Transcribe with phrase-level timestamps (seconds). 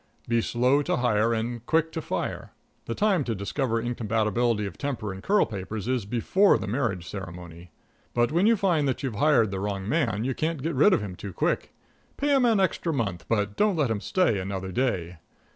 [0.27, 2.53] Be slow to hire and quick to fire.
[2.85, 7.69] The time to discover incompatibility of temper and curl papers is before the marriage ceremony.
[8.15, 11.01] But when you find that you've hired the wrong man, you can't get rid of
[11.01, 11.71] him too quick.
[12.17, 15.17] Pay him an extra month, but don't let him stay another day.